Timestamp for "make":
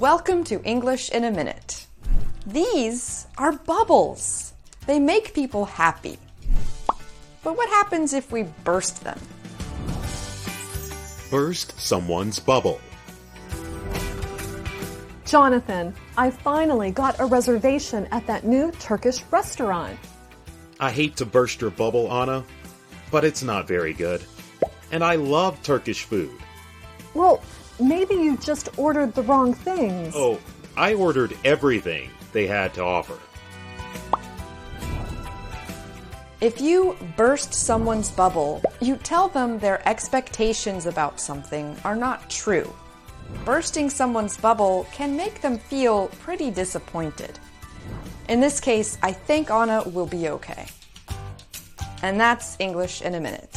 4.98-5.34, 45.16-45.42